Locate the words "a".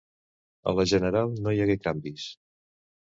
0.69-0.73